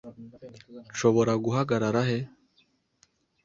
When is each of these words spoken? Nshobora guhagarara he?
Nshobora 0.91 1.33
guhagarara 1.43 2.01
he? 2.09 2.19